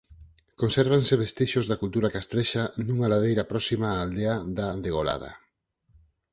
[0.61, 5.31] Consérvanse vestixios da cultura castrexa nunha ladeira próxima a aldea da Degolada.